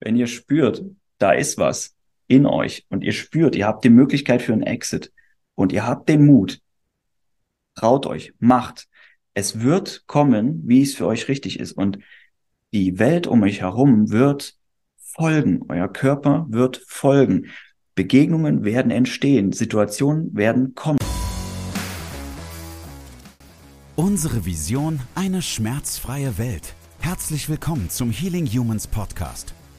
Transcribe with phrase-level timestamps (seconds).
[0.00, 0.84] wenn ihr spürt,
[1.18, 1.94] da ist was
[2.26, 5.12] in euch und ihr spürt, ihr habt die Möglichkeit für einen Exit
[5.54, 6.60] und ihr habt den Mut,
[7.74, 8.88] traut euch, macht.
[9.34, 11.72] Es wird kommen, wie es für euch richtig ist.
[11.72, 11.98] Und
[12.72, 14.56] die Welt um euch herum wird
[14.96, 15.60] folgen.
[15.68, 17.50] Euer Körper wird folgen.
[17.94, 19.52] Begegnungen werden entstehen.
[19.52, 20.98] Situationen werden kommen.
[23.94, 26.74] Unsere Vision, eine schmerzfreie Welt.
[27.00, 29.54] Herzlich willkommen zum Healing Humans Podcast.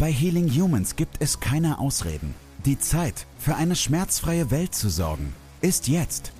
[0.00, 2.34] Bei Healing Humans gibt es keine Ausreden.
[2.64, 6.32] Die Zeit, für eine schmerzfreie Welt zu sorgen, ist jetzt.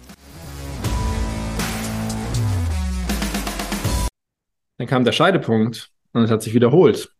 [4.78, 7.12] Dann kam der Scheidepunkt und es hat sich wiederholt.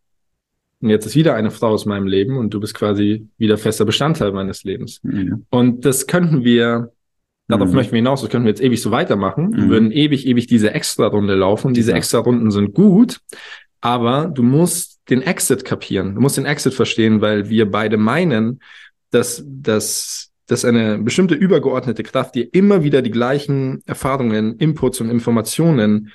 [0.81, 3.85] Und jetzt ist wieder eine Frau aus meinem Leben und du bist quasi wieder fester
[3.85, 5.01] Bestandteil meines Lebens.
[5.03, 5.45] Mhm.
[5.51, 6.91] Und das könnten wir,
[7.49, 7.75] darauf mhm.
[7.75, 9.51] möchten wir hinaus, das könnten wir jetzt ewig so weitermachen.
[9.51, 9.57] Mhm.
[9.57, 11.75] Wir würden ewig, ewig diese Extra-Runde laufen.
[11.75, 11.99] Diese ja.
[11.99, 13.21] Extra-Runden sind gut,
[13.83, 16.15] aber du musst den Exit kapieren.
[16.15, 18.61] Du musst den Exit verstehen, weil wir beide meinen,
[19.11, 25.11] dass, dass, dass eine bestimmte übergeordnete Kraft dir immer wieder die gleichen Erfahrungen, Inputs und
[25.11, 26.13] Informationen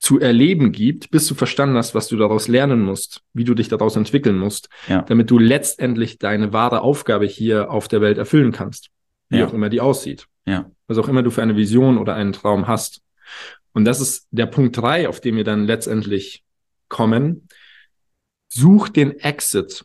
[0.00, 3.68] zu erleben gibt, bis du verstanden hast, was du daraus lernen musst, wie du dich
[3.68, 5.02] daraus entwickeln musst, ja.
[5.02, 8.90] damit du letztendlich deine wahre Aufgabe hier auf der Welt erfüllen kannst,
[9.28, 9.46] wie ja.
[9.46, 10.26] auch immer die aussieht.
[10.46, 10.70] Ja.
[10.86, 13.02] Was auch immer du für eine Vision oder einen Traum hast.
[13.72, 16.44] Und das ist der Punkt drei, auf den wir dann letztendlich
[16.88, 17.48] kommen,
[18.48, 19.84] such den Exit.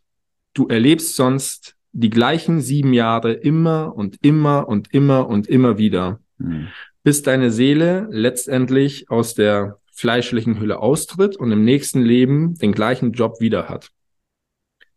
[0.54, 6.20] Du erlebst sonst die gleichen sieben Jahre immer und immer und immer und immer wieder,
[6.38, 6.68] mhm.
[7.04, 13.12] bis deine Seele letztendlich aus der fleischlichen Hülle austritt und im nächsten Leben den gleichen
[13.12, 13.92] Job wieder hat.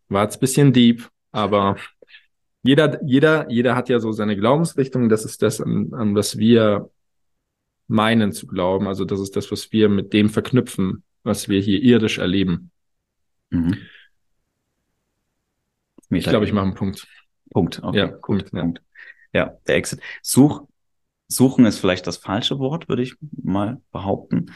[0.08, 1.76] War jetzt bisschen deep, aber
[2.62, 5.08] jeder, jeder, jeder hat ja so seine Glaubensrichtung.
[5.08, 6.90] Das ist das, an, an was wir
[7.88, 8.88] meinen zu glauben.
[8.88, 12.70] Also das ist das, was wir mit dem verknüpfen, was wir hier irdisch erleben.
[13.50, 13.76] Mhm.
[16.10, 17.06] Ich glaube, ich mache einen Punkt.
[17.50, 17.82] Punkt.
[17.82, 17.98] Okay.
[17.98, 18.52] Ja, Punkt.
[18.52, 18.60] Ja.
[18.60, 18.82] Punkt.
[19.32, 20.00] Ja, der Exit.
[20.22, 20.66] Such,
[21.28, 24.52] suchen ist vielleicht das falsche Wort, würde ich mal behaupten.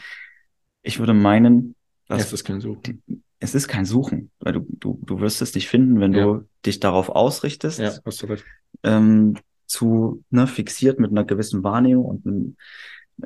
[0.81, 1.75] Ich würde meinen,
[2.07, 3.03] dass es ist kein Suchen.
[3.39, 6.25] es ist kein Suchen, weil du, du, du wirst es nicht finden, wenn ja.
[6.25, 7.79] du dich darauf ausrichtest.
[7.79, 8.45] Ja, hast du recht.
[8.83, 9.37] Ähm,
[9.67, 12.57] zu ne, fixiert mit einer gewissen Wahrnehmung und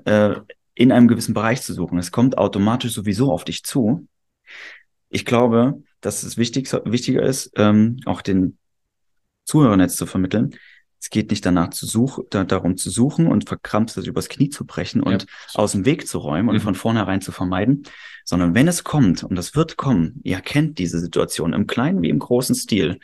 [0.06, 0.36] äh,
[0.76, 1.98] in einem gewissen Bereich zu suchen.
[1.98, 4.08] Es kommt automatisch sowieso auf dich zu.
[5.16, 8.58] Ich glaube, dass es wichtig, wichtiger ist, ähm, auch den
[9.46, 10.58] Zuhörern jetzt zu vermitteln.
[11.00, 14.50] Es geht nicht danach zu suchen, da, darum zu suchen und verkrampft das übers Knie
[14.50, 15.28] zu brechen und ja.
[15.54, 16.62] aus dem Weg zu räumen und mhm.
[16.62, 17.84] von vornherein zu vermeiden,
[18.26, 22.10] sondern wenn es kommt, und das wird kommen, ihr kennt diese Situation im kleinen wie
[22.10, 23.00] im großen Stil,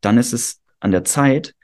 [0.00, 1.54] dann ist es an der Zeit,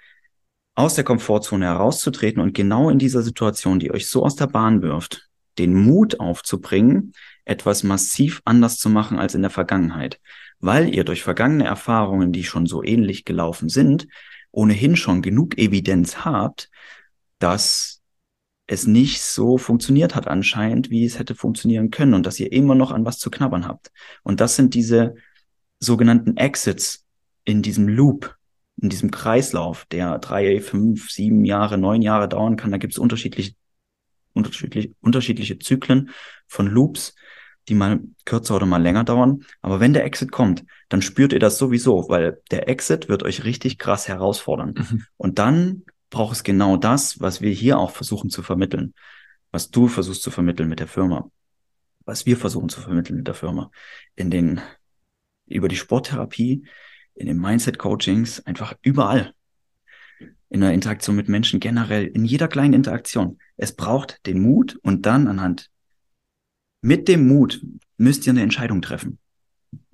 [0.76, 4.80] aus der Komfortzone herauszutreten und genau in dieser Situation, die euch so aus der Bahn
[4.80, 7.14] wirft, den Mut aufzubringen,
[7.48, 10.20] etwas massiv anders zu machen als in der Vergangenheit,
[10.60, 14.06] weil ihr durch vergangene Erfahrungen, die schon so ähnlich gelaufen sind,
[14.50, 16.70] ohnehin schon genug Evidenz habt,
[17.38, 18.02] dass
[18.66, 22.74] es nicht so funktioniert hat anscheinend, wie es hätte funktionieren können und dass ihr immer
[22.74, 23.90] noch an was zu knabbern habt.
[24.22, 25.14] Und das sind diese
[25.80, 27.06] sogenannten Exits
[27.44, 28.36] in diesem Loop,
[28.80, 32.70] in diesem Kreislauf, der drei, fünf, sieben Jahre, neun Jahre dauern kann.
[32.70, 33.54] Da gibt es unterschiedliche,
[34.34, 36.10] unterschiedliche, unterschiedliche Zyklen
[36.46, 37.14] von Loops,
[37.68, 39.44] die mal kürzer oder mal länger dauern.
[39.60, 43.44] Aber wenn der Exit kommt, dann spürt ihr das sowieso, weil der Exit wird euch
[43.44, 44.74] richtig krass herausfordern.
[44.76, 45.04] Mhm.
[45.16, 48.94] Und dann braucht es genau das, was wir hier auch versuchen zu vermitteln,
[49.50, 51.30] was du versuchst zu vermitteln mit der Firma,
[52.04, 53.70] was wir versuchen zu vermitteln mit der Firma,
[54.16, 54.60] in den,
[55.46, 56.64] über die Sporttherapie,
[57.14, 59.34] in den Mindset-Coachings, einfach überall.
[60.50, 63.38] In der Interaktion mit Menschen generell, in jeder kleinen Interaktion.
[63.58, 65.68] Es braucht den Mut und dann anhand
[66.80, 67.60] mit dem Mut
[67.96, 69.18] müsst ihr eine Entscheidung treffen.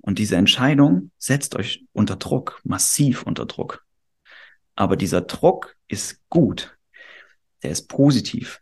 [0.01, 3.83] Und diese Entscheidung setzt euch unter Druck, massiv unter Druck.
[4.75, 6.77] Aber dieser Druck ist gut.
[7.63, 8.61] Der ist positiv.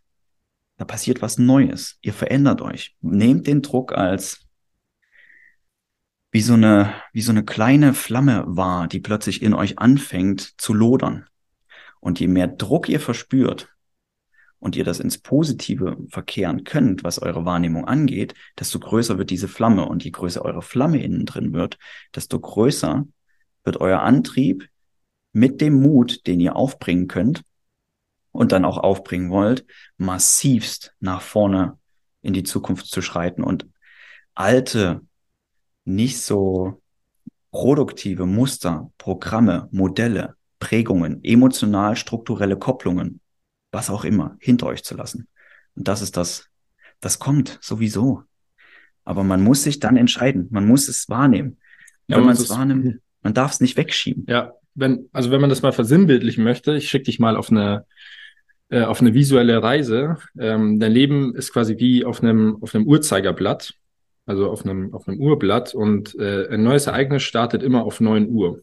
[0.76, 1.98] Da passiert was Neues.
[2.00, 2.96] Ihr verändert euch.
[3.00, 4.40] Nehmt den Druck als
[6.32, 10.72] wie so eine, wie so eine kleine Flamme wahr, die plötzlich in euch anfängt zu
[10.74, 11.26] lodern.
[12.00, 13.73] Und je mehr Druck ihr verspürt,
[14.64, 19.46] und ihr das ins Positive verkehren könnt, was eure Wahrnehmung angeht, desto größer wird diese
[19.46, 19.86] Flamme.
[19.86, 21.78] Und je größer eure Flamme innen drin wird,
[22.14, 23.06] desto größer
[23.62, 24.66] wird euer Antrieb
[25.34, 27.42] mit dem Mut, den ihr aufbringen könnt
[28.32, 29.66] und dann auch aufbringen wollt,
[29.98, 31.78] massivst nach vorne
[32.22, 33.68] in die Zukunft zu schreiten und
[34.34, 35.02] alte,
[35.84, 36.80] nicht so
[37.50, 43.20] produktive Muster, Programme, Modelle, Prägungen, emotional strukturelle Kopplungen,
[43.74, 45.28] was auch immer, hinter euch zu lassen.
[45.74, 46.48] Und das ist das,
[47.00, 48.22] das kommt sowieso.
[49.04, 50.46] Aber man muss sich dann entscheiden.
[50.50, 51.58] Man muss es wahrnehmen.
[52.06, 54.24] Ja, wenn man es wahrnimmt, man darf es nicht wegschieben.
[54.28, 57.84] Ja, wenn, also wenn man das mal versinnbildlichen möchte, ich schicke dich mal auf eine,
[58.70, 60.16] äh, auf eine visuelle Reise.
[60.38, 63.74] Ähm, dein Leben ist quasi wie auf einem, auf einem Uhrzeigerblatt,
[64.26, 68.28] also auf einem, auf einem Uhrblatt und äh, ein neues Ereignis startet immer auf neun
[68.28, 68.62] Uhr.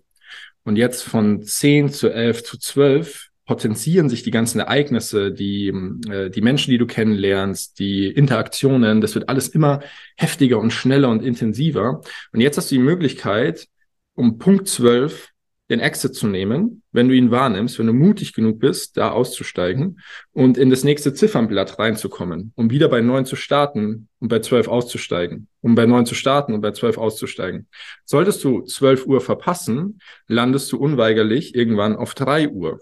[0.63, 5.73] Und jetzt von zehn zu elf zu zwölf potenzieren sich die ganzen Ereignisse, die,
[6.09, 9.81] äh, die Menschen, die du kennenlernst, die Interaktionen, das wird alles immer
[10.15, 11.99] heftiger und schneller und intensiver.
[12.31, 13.67] Und jetzt hast du die Möglichkeit,
[14.15, 15.31] um Punkt zwölf
[15.69, 19.99] den Exit zu nehmen, wenn du ihn wahrnimmst, wenn du mutig genug bist, da auszusteigen
[20.31, 24.69] und in das nächste Ziffernblatt reinzukommen, um wieder bei neun zu starten und bei zwölf
[24.69, 27.67] auszusteigen, um bei neun zu starten und bei zwölf auszusteigen.
[28.05, 32.79] Solltest du zwölf Uhr verpassen, landest du unweigerlich irgendwann auf drei Uhr.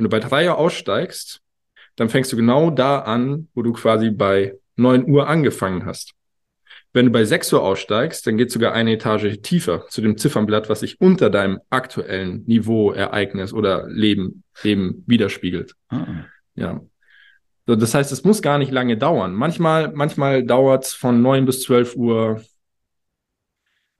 [0.00, 1.42] Wenn du bei drei Uhr aussteigst,
[1.96, 6.14] dann fängst du genau da an, wo du quasi bei neun Uhr angefangen hast.
[6.94, 10.70] Wenn du bei 6 Uhr aussteigst, dann geht sogar eine Etage tiefer zu dem Ziffernblatt,
[10.70, 15.74] was sich unter deinem aktuellen Niveau, Ereignis oder Leben eben widerspiegelt.
[15.90, 16.24] Ah.
[16.54, 16.80] Ja.
[17.66, 19.34] So, das heißt, es muss gar nicht lange dauern.
[19.34, 22.40] Manchmal, manchmal dauert es von 9 bis 12 Uhr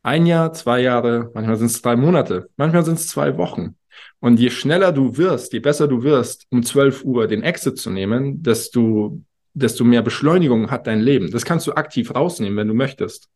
[0.02, 3.76] ein Jahr, zwei Jahre, manchmal sind es drei Monate, manchmal sind es zwei Wochen.
[4.20, 7.90] Und je schneller du wirst, je besser du wirst, um 12 Uhr den Exit zu
[7.90, 9.20] nehmen, desto
[9.54, 11.30] desto mehr Beschleunigung hat dein Leben.
[11.30, 13.28] Das kannst du aktiv rausnehmen, wenn du möchtest.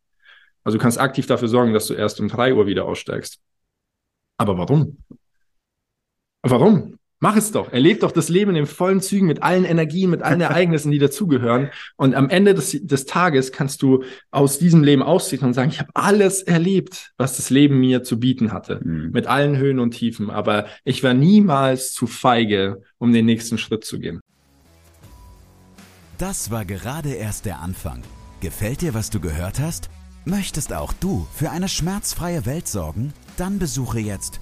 [0.63, 3.39] Also du kannst aktiv dafür sorgen, dass du erst um drei Uhr wieder aussteigst.
[4.37, 4.97] Aber warum?
[6.41, 6.97] Warum?
[7.25, 7.73] Mach es doch.
[7.73, 11.71] Erleb doch das Leben in vollen Zügen mit allen Energien, mit allen Ereignissen, die dazugehören.
[11.95, 15.79] Und am Ende des, des Tages kannst du aus diesem Leben ausziehen und sagen, ich
[15.79, 18.79] habe alles erlebt, was das Leben mir zu bieten hatte.
[18.83, 19.09] Mhm.
[19.11, 20.29] Mit allen Höhen und Tiefen.
[20.29, 24.21] Aber ich war niemals zu feige, um den nächsten Schritt zu gehen.
[26.19, 28.03] Das war gerade erst der Anfang.
[28.39, 29.89] Gefällt dir, was du gehört hast?
[30.25, 33.13] Möchtest auch du für eine schmerzfreie Welt sorgen?
[33.35, 34.41] Dann besuche jetzt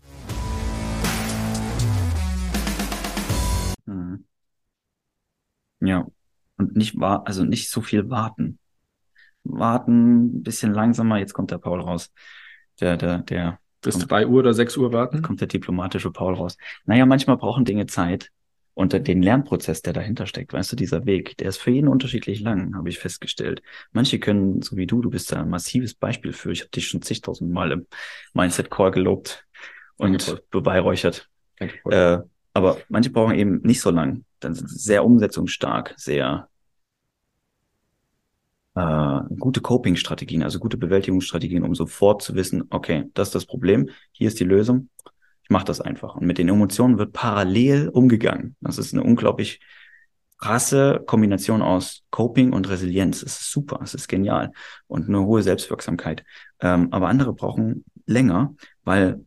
[6.71, 8.59] Und nicht war, also nicht so viel warten.
[9.43, 12.11] Warten, ein bisschen langsamer, jetzt kommt der Paul raus.
[12.79, 13.59] Der, der, der.
[13.81, 15.21] Bis drei Uhr oder sechs Uhr warten?
[15.21, 16.57] Kommt der diplomatische Paul raus.
[16.85, 18.29] Naja, manchmal brauchen Dinge Zeit
[18.73, 22.39] und den Lernprozess, der dahinter steckt, weißt du, dieser Weg, der ist für jeden unterschiedlich
[22.39, 23.61] lang, habe ich festgestellt.
[23.91, 26.51] Manche können, so wie du, du bist da ein massives Beispiel für.
[26.51, 27.87] Ich habe dich schon zigtausend Mal im
[28.33, 29.45] Mindset Core gelobt
[29.97, 31.29] und Danke, beweihräuchert.
[31.57, 32.19] Äh,
[32.53, 34.23] aber manche brauchen eben nicht so lang.
[34.39, 36.47] Dann sind sie sehr umsetzungsstark, sehr
[38.75, 43.89] äh, gute Coping-Strategien, also gute Bewältigungsstrategien, um sofort zu wissen, okay, das ist das Problem,
[44.11, 44.89] hier ist die Lösung
[45.51, 46.15] mache das einfach.
[46.15, 48.55] Und mit den Emotionen wird parallel umgegangen.
[48.61, 49.59] Das ist eine unglaublich
[50.39, 53.21] krasse Kombination aus Coping und Resilienz.
[53.21, 54.51] Es ist super, es ist genial
[54.87, 56.23] und eine hohe Selbstwirksamkeit.
[56.59, 59.23] Ähm, aber andere brauchen länger, weil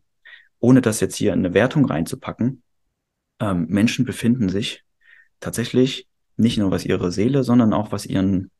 [0.59, 2.63] ohne das jetzt hier in eine Wertung reinzupacken,
[3.39, 4.83] ähm, Menschen befinden sich
[5.39, 8.51] tatsächlich nicht nur was ihre Seele, sondern auch was ihren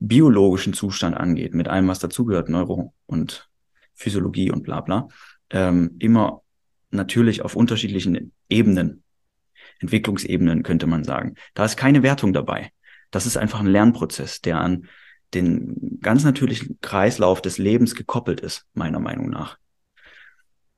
[0.00, 3.48] biologischen Zustand angeht, mit allem, was dazugehört, Neuro und
[3.94, 5.08] Physiologie und bla bla,
[5.50, 6.42] ähm, immer
[6.90, 9.02] natürlich auf unterschiedlichen Ebenen,
[9.80, 11.34] Entwicklungsebenen könnte man sagen.
[11.54, 12.70] Da ist keine Wertung dabei.
[13.10, 14.86] Das ist einfach ein Lernprozess, der an
[15.34, 19.58] den ganz natürlichen Kreislauf des Lebens gekoppelt ist, meiner Meinung nach.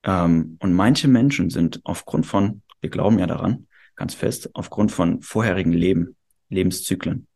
[0.02, 5.22] Ähm, und manche Menschen sind aufgrund von, wir glauben ja daran, ganz fest, aufgrund von
[5.22, 6.16] vorherigen Leben,
[6.48, 7.26] Lebenszyklen,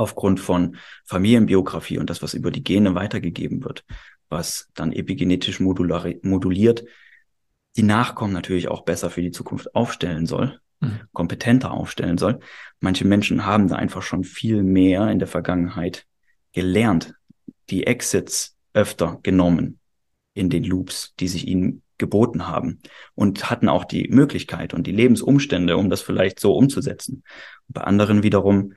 [0.00, 3.84] aufgrund von Familienbiografie und das, was über die Gene weitergegeben wird,
[4.28, 6.84] was dann epigenetisch moduliert
[7.76, 11.00] die Nachkommen natürlich auch besser für die Zukunft aufstellen soll, mhm.
[11.12, 12.40] kompetenter aufstellen soll.
[12.80, 16.06] Manche Menschen haben da einfach schon viel mehr in der Vergangenheit
[16.52, 17.14] gelernt,
[17.68, 19.78] die Exits öfter genommen
[20.34, 22.80] in den Loops, die sich ihnen geboten haben
[23.14, 27.22] und hatten auch die Möglichkeit und die Lebensumstände, um das vielleicht so umzusetzen.
[27.68, 28.72] Und bei anderen wiederum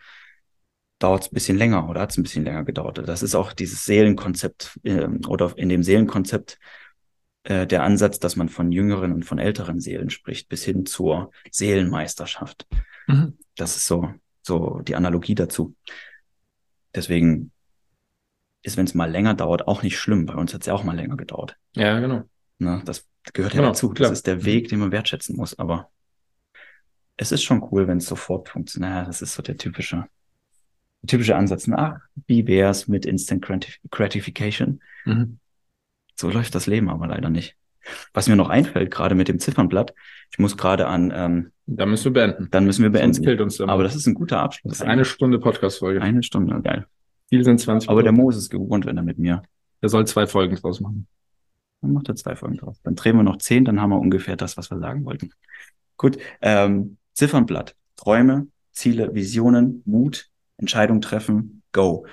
[1.04, 3.02] dauert es ein bisschen länger oder hat es ein bisschen länger gedauert.
[3.06, 6.60] Das ist auch dieses Seelenkonzept äh, oder in dem Seelenkonzept
[7.44, 11.32] äh, der Ansatz, dass man von jüngeren und von älteren Seelen spricht, bis hin zur
[11.52, 12.66] Seelenmeisterschaft.
[13.08, 13.38] Mhm.
[13.56, 15.76] Das ist so, so die Analogie dazu.
[16.96, 17.52] Deswegen
[18.62, 20.26] ist, wenn es mal länger dauert, auch nicht schlimm.
[20.26, 21.58] Bei uns hat es ja auch mal länger gedauert.
[21.76, 22.24] Ja, genau.
[22.60, 23.90] Ne, das gehört genau, ja dazu.
[23.90, 24.10] Klar.
[24.10, 25.60] Das ist der Weg, den man wertschätzen muss.
[25.60, 25.90] Aber
[27.18, 28.92] es ist schon cool, wenn es sofort funktioniert.
[28.92, 30.08] Naja, das ist so der typische,
[31.04, 31.68] der typische Ansatz.
[31.68, 33.46] Na, wie wär's mit Instant
[33.92, 34.82] Gratification?
[35.06, 35.40] Mhm.
[36.16, 37.56] So läuft das Leben aber leider nicht.
[38.14, 39.94] Was mir noch einfällt, gerade mit dem Ziffernblatt,
[40.32, 41.12] ich muss gerade an.
[41.14, 42.48] Ähm, dann müssen wir beenden.
[42.50, 43.14] Dann müssen wir beenden.
[43.14, 44.72] Sonst killt uns aber das ist ein guter Abschluss.
[44.72, 46.02] Das ist eine Stunde Podcast-Folge.
[46.02, 46.88] Eine Stunde, geil.
[47.30, 49.42] Viel sind 20 Aber der Mo ist es gewohnt, wenn er mit mir.
[49.82, 51.08] Er soll zwei Folgen draus machen.
[51.82, 52.80] Dann macht er zwei Folgen draus.
[52.84, 55.32] Dann drehen wir noch zehn, dann haben wir ungefähr das, was wir sagen wollten.
[55.98, 56.18] Gut.
[56.42, 57.76] Ähm, Ziffernblatt.
[57.98, 62.06] Träume, Ziele, Visionen, Mut, Entscheidung treffen, go.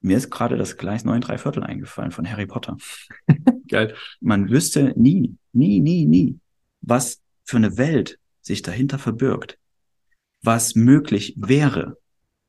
[0.00, 2.76] Mir ist gerade das Gleis 9 3 Viertel eingefallen von Harry Potter.
[3.68, 3.94] Geil.
[4.20, 6.38] Man wüsste nie, nie, nie, nie,
[6.80, 9.58] was für eine Welt sich dahinter verbirgt,
[10.42, 11.98] was möglich wäre,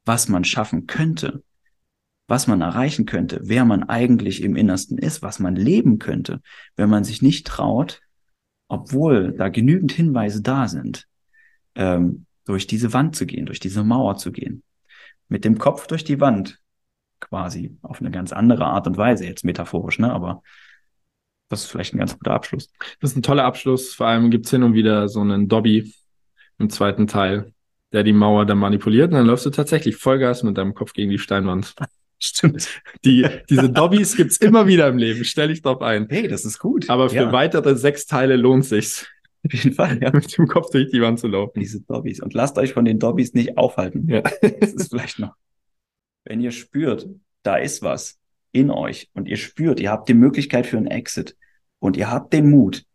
[0.05, 1.43] was man schaffen könnte,
[2.27, 6.41] was man erreichen könnte, wer man eigentlich im Innersten ist, was man leben könnte,
[6.75, 8.01] wenn man sich nicht traut,
[8.67, 11.07] obwohl da genügend Hinweise da sind,
[11.75, 14.63] ähm, durch diese Wand zu gehen, durch diese Mauer zu gehen.
[15.33, 16.59] Mit dem Kopf durch die Wand
[17.19, 20.13] quasi auf eine ganz andere Art und Weise, jetzt metaphorisch, ne?
[20.13, 20.43] Aber
[21.49, 22.69] das ist vielleicht ein ganz guter Abschluss.
[22.99, 23.95] Das ist ein toller Abschluss.
[23.95, 25.91] Vor allem gibt's hin und wieder so einen Dobby
[26.59, 27.51] im zweiten Teil,
[27.93, 31.09] der die Mauer dann manipuliert und dann läufst du tatsächlich Vollgas mit deinem Kopf gegen
[31.09, 31.73] die Steinwand.
[32.19, 32.69] Stimmt.
[33.03, 35.25] Die, diese Dobbys gibt's immer wieder im Leben.
[35.25, 36.05] Stell dich drauf ein.
[36.11, 36.91] Hey, das ist gut.
[36.91, 37.31] Aber für ja.
[37.31, 39.07] weitere sechs Teile lohnt sich's.
[39.45, 40.11] Auf jeden Fall, ja.
[40.11, 41.59] Mit dem Kopf durch die Wand zu laufen.
[41.59, 42.21] Diese Dobbys.
[42.21, 44.07] Und lasst euch von den Dobbys nicht aufhalten.
[44.07, 44.21] Ja.
[44.21, 45.35] Das ist vielleicht noch
[46.25, 47.07] wenn ihr spürt,
[47.43, 48.19] da ist was
[48.51, 51.35] in euch und ihr spürt, ihr habt die Möglichkeit für einen Exit
[51.79, 52.85] und ihr habt den Mut,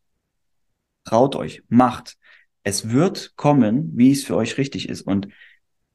[1.04, 2.16] traut euch, macht.
[2.62, 5.28] Es wird kommen, wie es für euch richtig ist und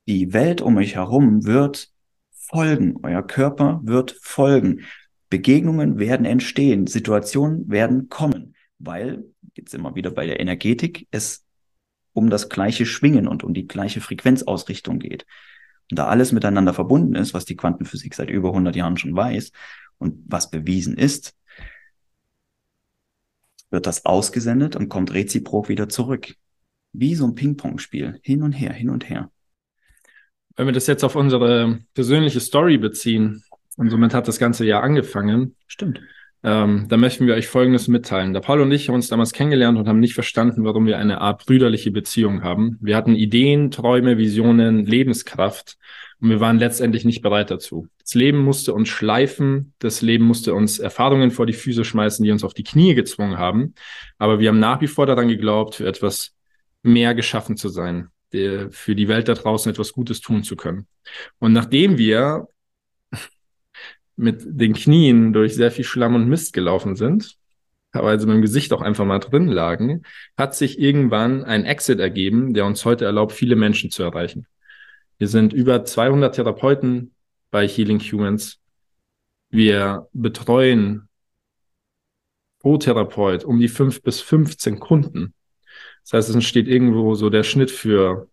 [0.07, 1.91] die Welt um euch herum wird
[2.31, 2.95] folgen.
[3.03, 4.81] Euer Körper wird folgen.
[5.29, 6.87] Begegnungen werden entstehen.
[6.87, 8.52] Situationen werden kommen,
[8.85, 9.23] weil,
[9.55, 11.45] jetzt immer wieder bei der Energetik, es
[12.13, 15.25] um das gleiche Schwingen und um die gleiche Frequenzausrichtung geht
[15.89, 19.51] und da alles miteinander verbunden ist, was die Quantenphysik seit über 100 Jahren schon weiß
[19.97, 21.35] und was bewiesen ist,
[23.71, 26.35] wird das ausgesendet und kommt reziprok wieder zurück.
[26.91, 28.19] Wie so ein Ping-Pong-Spiel.
[28.21, 29.31] Hin und her, hin und her.
[30.55, 33.43] Wenn wir das jetzt auf unsere persönliche Story beziehen,
[33.75, 35.55] und somit hat das ganze Jahr angefangen.
[35.67, 35.99] Stimmt.
[36.45, 38.33] Ähm, da möchten wir euch Folgendes mitteilen.
[38.33, 41.21] Der Paul und ich haben uns damals kennengelernt und haben nicht verstanden, warum wir eine
[41.21, 42.77] Art brüderliche Beziehung haben.
[42.81, 45.77] Wir hatten Ideen, Träume, Visionen, Lebenskraft
[46.19, 47.87] und wir waren letztendlich nicht bereit dazu.
[48.01, 52.31] Das Leben musste uns schleifen, das Leben musste uns Erfahrungen vor die Füße schmeißen, die
[52.31, 53.73] uns auf die Knie gezwungen haben.
[54.17, 56.35] Aber wir haben nach wie vor daran geglaubt, für etwas
[56.81, 60.87] mehr geschaffen zu sein, für die Welt da draußen etwas Gutes tun zu können.
[61.39, 62.47] Und nachdem wir
[64.15, 67.37] mit den Knien durch sehr viel Schlamm und Mist gelaufen sind,
[67.91, 70.03] teilweise mit dem Gesicht auch einfach mal drin lagen,
[70.37, 74.47] hat sich irgendwann ein Exit ergeben, der uns heute erlaubt, viele Menschen zu erreichen.
[75.17, 77.13] Wir sind über 200 Therapeuten
[77.51, 78.59] bei Healing Humans.
[79.49, 81.07] Wir betreuen
[82.59, 85.33] pro Therapeut um die fünf bis 15 Kunden.
[86.03, 88.27] Das heißt, es entsteht irgendwo so der Schnitt für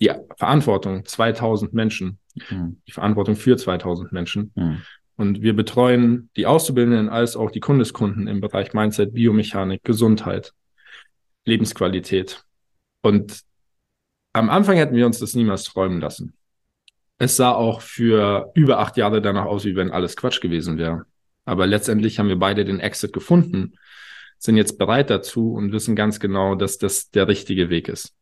[0.00, 2.18] die Verantwortung 2000 Menschen,
[2.48, 2.80] mhm.
[2.86, 4.52] die Verantwortung für 2000 Menschen.
[4.54, 4.82] Mhm.
[5.20, 10.54] Und wir betreuen die Auszubildenden als auch die Kundeskunden im Bereich Mindset, Biomechanik, Gesundheit,
[11.44, 12.42] Lebensqualität.
[13.02, 13.42] Und
[14.32, 16.32] am Anfang hätten wir uns das niemals träumen lassen.
[17.18, 21.04] Es sah auch für über acht Jahre danach aus, wie wenn alles Quatsch gewesen wäre.
[21.44, 23.74] Aber letztendlich haben wir beide den Exit gefunden,
[24.38, 28.14] sind jetzt bereit dazu und wissen ganz genau, dass das der richtige Weg ist.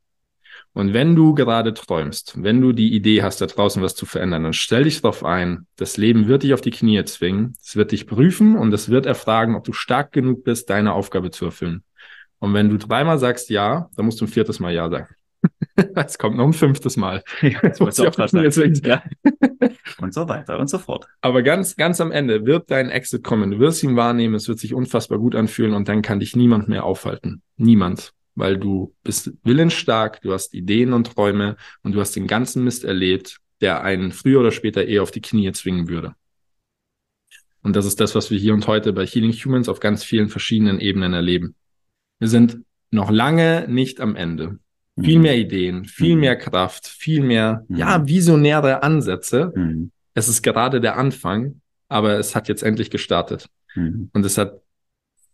[0.74, 4.44] Und wenn du gerade träumst, wenn du die Idee hast, da draußen was zu verändern,
[4.44, 7.92] dann stell dich darauf ein, das Leben wird dich auf die Knie zwingen, es wird
[7.92, 11.82] dich prüfen und es wird erfragen, ob du stark genug bist, deine Aufgabe zu erfüllen.
[12.38, 15.08] Und wenn du dreimal sagst ja, dann musst du ein viertes Mal ja sagen.
[15.94, 17.22] es kommt noch ein fünftes Mal.
[17.42, 18.16] Ja, das muss auch
[18.84, 19.02] ja.
[20.00, 21.06] Und so weiter und so fort.
[21.20, 23.50] Aber ganz, ganz am Ende wird dein Exit kommen.
[23.50, 26.68] Du wirst ihn wahrnehmen, es wird sich unfassbar gut anfühlen und dann kann dich niemand
[26.68, 27.42] mehr aufhalten.
[27.56, 32.64] Niemand weil du bist willensstark, du hast Ideen und Träume und du hast den ganzen
[32.64, 36.14] Mist erlebt, der einen früher oder später eher auf die Knie zwingen würde.
[37.62, 40.28] Und das ist das, was wir hier und heute bei Healing Humans auf ganz vielen
[40.28, 41.56] verschiedenen Ebenen erleben.
[42.20, 42.58] Wir sind
[42.90, 44.58] noch lange nicht am Ende.
[44.94, 45.04] Mhm.
[45.04, 46.20] Viel mehr Ideen, viel mhm.
[46.20, 47.76] mehr Kraft, viel mehr, mhm.
[47.76, 49.52] ja, visionäre Ansätze.
[49.54, 49.90] Mhm.
[50.14, 53.48] Es ist gerade der Anfang, aber es hat jetzt endlich gestartet.
[53.74, 54.10] Mhm.
[54.12, 54.60] Und es hat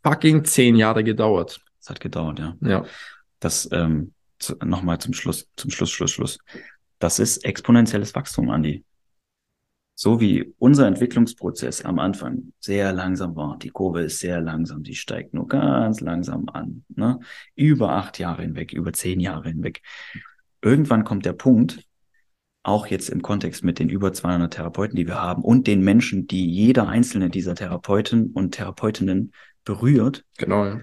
[0.03, 1.61] fucking zehn Jahre gedauert.
[1.85, 2.57] Es hat gedauert, ja.
[2.61, 2.85] Ja.
[3.41, 4.15] Das, ähm,
[4.65, 6.39] nochmal zum Schluss, zum Schluss, Schluss, Schluss.
[6.99, 8.85] Das ist exponentielles Wachstum, Andi
[9.95, 14.95] so wie unser Entwicklungsprozess am Anfang sehr langsam war, die Kurve ist sehr langsam, die
[14.95, 17.21] steigt nur ganz langsam an, ne?
[17.55, 19.83] über acht Jahre hinweg, über zehn Jahre hinweg.
[20.63, 21.87] Irgendwann kommt der Punkt,
[22.65, 26.27] auch jetzt im Kontext mit den über 200 Therapeuten, die wir haben und den Menschen,
[26.27, 29.33] die jeder einzelne dieser Therapeuten und Therapeutinnen
[29.65, 30.81] berührt, genau, ja.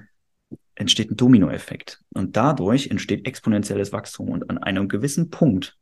[0.75, 2.01] Entsteht ein Dominoeffekt.
[2.13, 4.29] Und dadurch entsteht exponentielles Wachstum.
[4.29, 5.77] Und an einem gewissen Punkt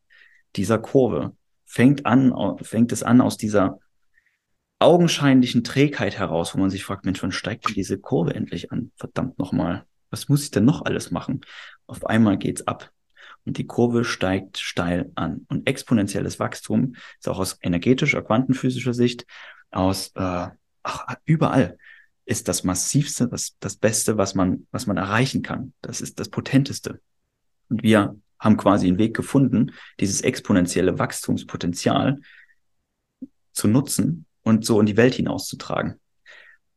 [0.56, 3.80] dieser Kurve fängt an, fängt es an aus dieser
[4.80, 8.92] augenscheinlichen Trägheit heraus, wo man sich fragt, Mensch, wann steigt denn diese Kurve endlich an?
[8.96, 9.86] Verdammt nochmal.
[10.10, 11.42] Was muss ich denn noch alles machen?
[11.86, 12.92] Auf einmal geht's ab.
[13.46, 15.46] Und die Kurve steigt steil an.
[15.50, 19.26] Und exponentielles Wachstum ist auch aus energetischer, quantenphysischer Sicht,
[19.72, 20.48] aus äh,
[20.84, 21.78] ach, überall
[22.30, 25.74] ist das massivste, das, das Beste, was man, was man erreichen kann.
[25.82, 27.02] Das ist das Potenteste.
[27.70, 32.22] Und wir haben quasi einen Weg gefunden, dieses exponentielle Wachstumspotenzial
[33.52, 36.00] zu nutzen und so in die Welt hinauszutragen.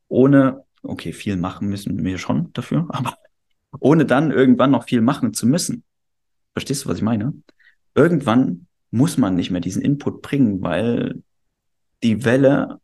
[0.07, 3.15] Ohne, okay, viel machen müssen wir schon dafür, aber
[3.79, 5.83] ohne dann irgendwann noch viel machen zu müssen.
[6.53, 7.33] Verstehst du, was ich meine?
[7.93, 11.21] Irgendwann muss man nicht mehr diesen Input bringen, weil
[12.01, 12.79] die Welle,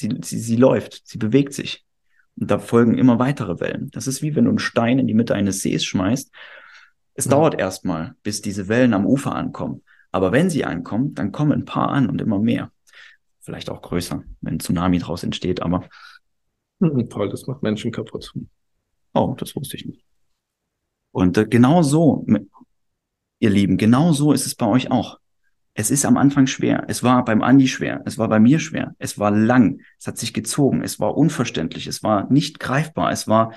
[0.00, 1.84] sie, sie, sie läuft, sie bewegt sich.
[2.36, 3.90] Und da folgen immer weitere Wellen.
[3.92, 6.32] Das ist wie wenn du einen Stein in die Mitte eines Sees schmeißt
[7.20, 7.30] es mhm.
[7.30, 9.82] dauert erstmal, bis diese Wellen am Ufer ankommen.
[10.10, 12.72] Aber wenn sie ankommen, dann kommen ein paar an und immer mehr.
[13.40, 15.88] Vielleicht auch größer, wenn ein Tsunami draus entsteht, aber.
[16.78, 18.32] Mhm, toll, das macht Menschen kaputt.
[19.12, 20.02] Oh, das wusste ich nicht.
[21.12, 22.24] Und äh, genau so,
[23.38, 25.19] ihr Lieben, genau so ist es bei euch auch.
[25.74, 26.84] Es ist am Anfang schwer.
[26.88, 28.02] Es war beim Andi schwer.
[28.04, 28.94] Es war bei mir schwer.
[28.98, 29.80] Es war lang.
[29.98, 30.82] Es hat sich gezogen.
[30.82, 31.86] Es war unverständlich.
[31.86, 33.12] Es war nicht greifbar.
[33.12, 33.52] Es war,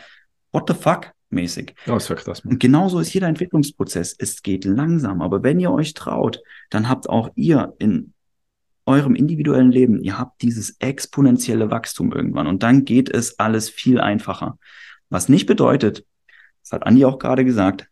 [0.51, 1.13] what the fuck?
[1.33, 1.75] mäßig.
[1.87, 2.41] Oh, das krass.
[2.41, 4.15] Und genauso ist jeder Entwicklungsprozess.
[4.17, 8.13] Es geht langsam, aber wenn ihr euch traut, dann habt auch ihr in
[8.85, 13.99] eurem individuellen Leben, ihr habt dieses exponentielle Wachstum irgendwann und dann geht es alles viel
[13.99, 14.57] einfacher.
[15.09, 16.05] Was nicht bedeutet,
[16.61, 17.87] das hat Andi auch gerade gesagt,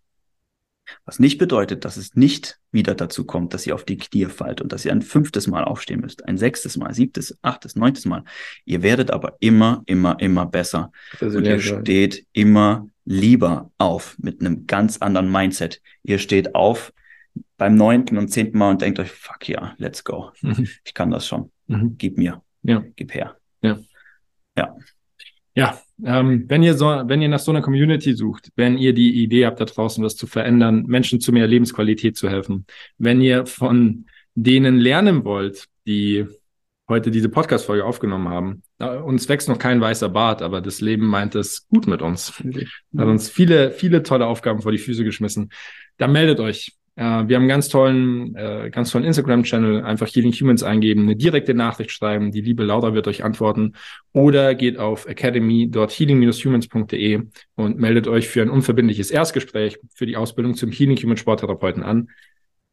[1.05, 4.61] was nicht bedeutet, dass es nicht wieder dazu kommt, dass ihr auf die Knie fallt
[4.61, 8.23] und dass ihr ein fünftes Mal aufstehen müsst, ein sechstes Mal, siebtes, achtes, neuntes Mal.
[8.65, 10.91] Ihr werdet aber immer, immer, immer besser.
[11.19, 15.81] Und ihr steht immer lieber auf mit einem ganz anderen Mindset.
[16.03, 16.93] Ihr steht auf
[17.57, 20.31] beim neunten und zehnten Mal und denkt euch, fuck ja, let's go.
[20.41, 20.67] Mhm.
[20.83, 21.51] Ich kann das schon.
[21.67, 21.95] Mhm.
[21.97, 22.41] Gib mir.
[22.63, 22.83] Ja.
[22.95, 23.37] Gib her.
[23.61, 23.79] Ja.
[24.57, 24.75] Ja.
[25.55, 29.21] Ja, ähm, wenn ihr so, wenn ihr nach so einer Community sucht, wenn ihr die
[29.21, 32.65] Idee habt, da draußen was zu verändern, Menschen zu mehr Lebensqualität zu helfen,
[32.97, 36.25] wenn ihr von denen lernen wollt, die
[36.87, 38.63] heute diese Podcast-Folge aufgenommen haben.
[39.05, 42.33] Uns wächst noch kein weißer Bart, aber das Leben meint es gut mit uns.
[42.97, 45.51] Hat uns viele, viele tolle Aufgaben vor die Füße geschmissen.
[45.97, 46.73] Da meldet euch.
[47.01, 49.83] Äh, wir haben einen ganz tollen, äh, ganz tollen Instagram-Channel.
[49.83, 52.31] Einfach Healing Humans eingeben, eine direkte Nachricht schreiben.
[52.31, 53.73] Die liebe Laura wird euch antworten.
[54.13, 57.23] Oder geht auf academy.healing-humans.de
[57.55, 62.11] und meldet euch für ein unverbindliches Erstgespräch für die Ausbildung zum Healing Human Sporttherapeuten an.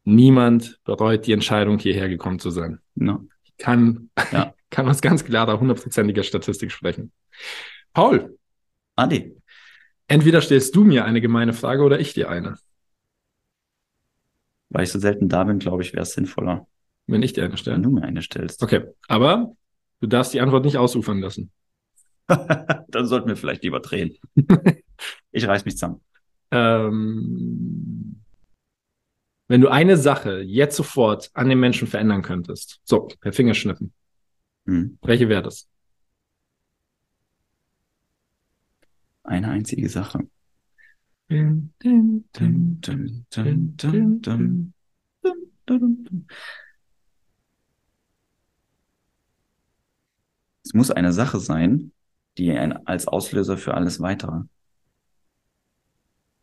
[0.03, 2.77] Niemand bereut die Entscheidung, hierher gekommen zu sein.
[2.93, 3.25] No
[3.57, 4.53] kann, ja.
[4.69, 7.11] kann aus ganz klarer, hundertprozentiger Statistik sprechen.
[7.93, 8.37] Paul.
[8.95, 9.35] Andi.
[10.07, 12.59] Entweder stellst du mir eine gemeine Frage oder ich dir eine.
[14.69, 16.67] Weil ich so selten da bin, glaube ich, wäre es sinnvoller.
[17.07, 17.75] Wenn ich dir eine stelle.
[17.75, 18.61] Wenn du mir eine stellst.
[18.61, 18.83] Okay.
[19.07, 19.55] Aber
[19.99, 21.51] du darfst die Antwort nicht ausufern lassen.
[22.27, 24.15] Dann sollten wir vielleicht lieber drehen.
[25.31, 26.01] ich reiß mich zusammen.
[26.51, 28.21] Ähm,
[29.47, 33.91] wenn du eine Sache jetzt sofort an den Menschen verändern könntest, so, per Fingerschnippen,
[34.65, 34.99] hm.
[35.01, 35.67] welche wäre das?
[39.23, 40.27] Eine einzige Sache.
[50.63, 51.91] Es muss eine Sache sein,
[52.37, 54.41] die ein, als Auslöser für alles weitere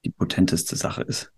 [0.05, 1.33] die potenteste Sache ist.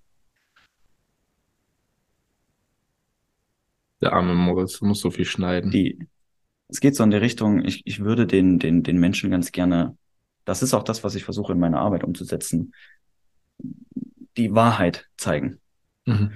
[4.02, 5.70] Der arme Moritz muss so viel schneiden.
[5.70, 6.06] Die,
[6.68, 9.96] es geht so in die Richtung, ich, ich würde den, den, den Menschen ganz gerne,
[10.44, 12.74] das ist auch das, was ich versuche in meiner Arbeit umzusetzen,
[14.38, 15.60] die Wahrheit zeigen.
[16.06, 16.32] Mhm.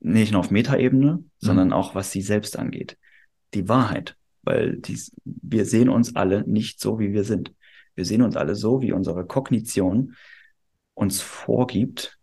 [0.00, 1.30] Nicht nur auf Metaebene, mhm.
[1.38, 2.96] sondern auch was sie selbst angeht.
[3.54, 7.52] Die Wahrheit, weil dies, wir sehen uns alle nicht so, wie wir sind.
[7.94, 10.14] Wir sehen uns alle so, wie unsere Kognition
[10.94, 12.18] uns vorgibt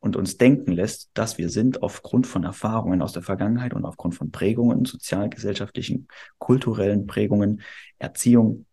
[0.00, 4.14] und uns denken lässt, dass wir sind aufgrund von Erfahrungen aus der Vergangenheit und aufgrund
[4.14, 6.08] von Prägungen, sozialgesellschaftlichen,
[6.38, 7.62] kulturellen Prägungen,
[7.98, 8.66] Erziehung,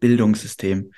[0.00, 0.92] Bildungssystem,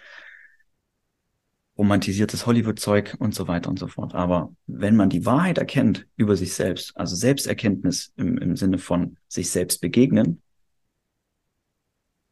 [1.80, 4.14] romantisiertes Hollywood-Zeug und so weiter und so fort.
[4.14, 9.16] Aber wenn man die Wahrheit erkennt über sich selbst, also Selbsterkenntnis im, im Sinne von
[9.28, 10.42] sich selbst begegnen,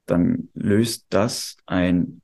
[0.05, 2.21] dann löst das ein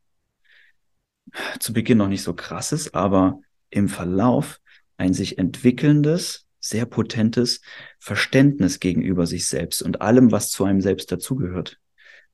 [1.61, 4.61] zu Beginn noch nicht so krasses, aber im Verlauf
[4.99, 7.63] ein sich entwickelndes, sehr potentes
[8.01, 11.81] Verständnis gegenüber sich selbst und allem, was zu einem selbst dazugehört,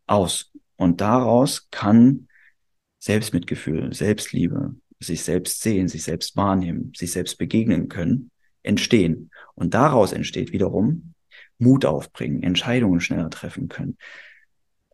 [0.09, 0.50] aus.
[0.74, 2.26] Und daraus kann
[3.01, 8.31] Selbstmitgefühl, Selbstliebe, sich selbst sehen, sich selbst wahrnehmen, sich selbst begegnen können,
[8.63, 9.31] entstehen.
[9.55, 11.15] Und daraus entsteht wiederum
[11.59, 13.97] Mut aufbringen, Entscheidungen schneller treffen können,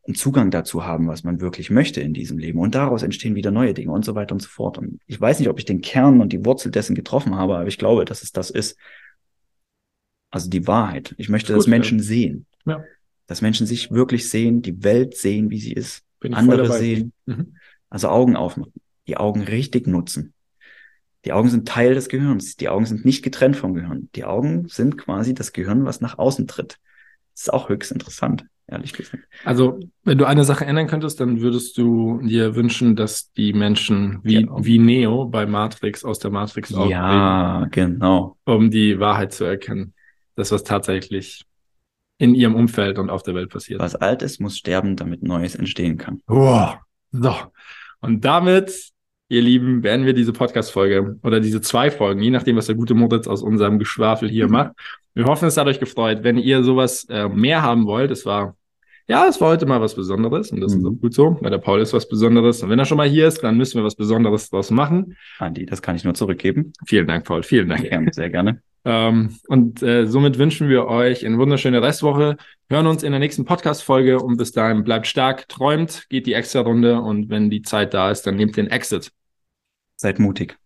[0.07, 2.61] einen Zugang dazu haben, was man wirklich möchte in diesem Leben.
[2.61, 4.79] Und daraus entstehen wieder neue Dinge und so weiter und so fort.
[4.79, 7.66] Und ich weiß nicht, ob ich den Kern und die Wurzel dessen getroffen habe, aber
[7.66, 8.79] ich glaube, dass es das ist.
[10.31, 11.14] Also die Wahrheit.
[11.19, 12.05] Ich möchte, Gut, dass Menschen ja.
[12.05, 12.47] sehen.
[12.66, 12.85] Ja.
[13.27, 16.05] Dass Menschen sich wirklich sehen, die Welt sehen, wie sie ist.
[16.21, 17.12] andere sehen.
[17.27, 17.57] Mhm.
[17.90, 18.72] Also Augen aufmachen.
[19.07, 20.35] Die Augen richtig nutzen.
[21.25, 22.57] Die Augen sind Teil des Gehirns.
[22.57, 24.09] Die Augen sind nicht getrennt vom Gehirn.
[24.14, 26.79] Die Augen sind quasi das Gehirn, was nach außen tritt.
[27.35, 29.25] Das ist auch höchst interessant ehrlich gesagt.
[29.44, 34.20] Also, wenn du eine Sache ändern könntest, dann würdest du dir wünschen, dass die Menschen
[34.22, 34.64] wie, genau.
[34.64, 36.90] wie Neo bei Matrix aus der Matrix auftreten.
[36.90, 38.37] Ja, genau.
[38.44, 39.94] Um die Wahrheit zu erkennen.
[40.35, 41.44] Das, was tatsächlich
[42.18, 43.81] in ihrem Umfeld und auf der Welt passiert.
[43.81, 46.22] Was alt ist, muss sterben, damit Neues entstehen kann.
[46.27, 46.79] Wow.
[47.12, 47.35] So.
[48.00, 48.90] Und damit,
[49.28, 52.94] ihr Lieben, beenden wir diese Podcast-Folge oder diese zwei Folgen, je nachdem, was der gute
[52.94, 54.52] Moritz aus unserem Geschwafel hier mhm.
[54.52, 54.72] macht.
[55.14, 56.18] Wir hoffen, es hat euch gefreut.
[56.22, 58.56] Wenn ihr sowas äh, mehr haben wollt, es war,
[59.09, 60.80] ja, es war heute mal was Besonderes und das mhm.
[60.80, 62.62] ist auch gut so, weil der Paul ist was Besonderes.
[62.62, 65.16] Und wenn er schon mal hier ist, dann müssen wir was Besonderes draus machen.
[65.38, 66.72] Andi, das kann ich nur zurückgeben.
[66.87, 67.42] Vielen Dank, Paul.
[67.42, 67.90] Vielen Dank.
[67.90, 68.62] Ja, sehr gerne.
[68.87, 72.37] Ähm, und äh, somit wünschen wir euch eine wunderschöne Restwoche.
[72.70, 76.61] Hören uns in der nächsten Podcast-Folge und bis dahin bleibt stark, träumt, geht die extra
[76.61, 79.11] Runde und wenn die Zeit da ist, dann nehmt den Exit.
[79.96, 80.57] Seid mutig.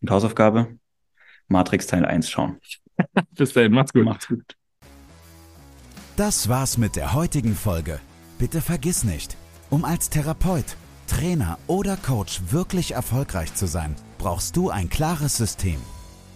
[0.00, 0.78] Und Hausaufgabe?
[1.46, 2.58] Matrix Teil 1 schauen.
[3.30, 4.04] Bis dahin, macht's gut.
[4.04, 4.56] Macht's gut.
[6.16, 8.00] Das war's mit der heutigen Folge.
[8.40, 9.36] Bitte vergiss nicht,
[9.70, 15.80] um als Therapeut, Trainer oder Coach wirklich erfolgreich zu sein, brauchst du ein klares System.